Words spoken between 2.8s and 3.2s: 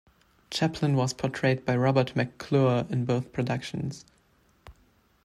in